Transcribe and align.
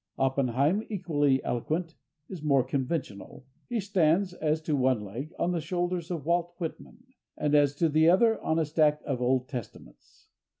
Oppenheim, 0.17 0.81
equally 0.89 1.43
eloquent, 1.43 1.93
is 2.27 2.41
more 2.41 2.63
conventional. 2.63 3.45
He 3.69 3.79
stands, 3.79 4.33
as 4.33 4.59
to 4.63 4.75
one 4.75 5.05
leg, 5.05 5.31
on 5.37 5.51
the 5.51 5.61
shoulders 5.61 6.09
of 6.09 6.25
Walt 6.25 6.55
Whitman, 6.57 7.03
and, 7.37 7.53
as 7.53 7.75
to 7.75 7.87
the 7.87 8.09
other, 8.09 8.41
on 8.41 8.57
a 8.57 8.65
stack 8.65 9.01
of 9.05 9.21
Old 9.21 9.47
Testaments. 9.47 10.27